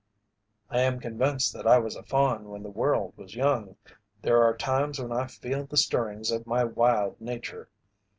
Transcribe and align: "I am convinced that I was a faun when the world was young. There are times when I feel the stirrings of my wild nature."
"I 0.71 0.79
am 0.79 0.99
convinced 0.99 1.53
that 1.53 1.67
I 1.67 1.77
was 1.77 1.95
a 1.95 2.01
faun 2.01 2.49
when 2.49 2.63
the 2.63 2.71
world 2.71 3.13
was 3.17 3.35
young. 3.35 3.75
There 4.23 4.41
are 4.41 4.57
times 4.57 4.99
when 4.99 5.11
I 5.11 5.27
feel 5.27 5.65
the 5.67 5.77
stirrings 5.77 6.31
of 6.31 6.47
my 6.47 6.63
wild 6.63 7.21
nature." 7.21 7.69